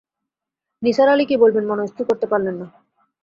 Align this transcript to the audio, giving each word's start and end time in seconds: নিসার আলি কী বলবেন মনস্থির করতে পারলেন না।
নিসার 0.83 1.07
আলি 1.09 1.25
কী 1.29 1.35
বলবেন 1.37 1.63
মনস্থির 1.67 2.05
করতে 2.09 2.25
পারলেন 2.31 2.55
না। 2.61 2.67